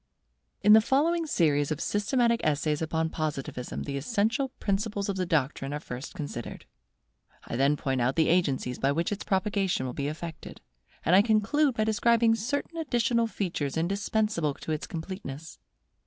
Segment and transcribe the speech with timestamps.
[0.63, 5.73] In the following series of systematic essays upon Positivism the essential principles of the doctrine
[5.73, 6.65] are first considered;
[7.43, 10.59] I then point out the agencies by which its propagation will be effected;
[11.05, 15.59] and I conclude by describing certain additional features indispensable to its completeness.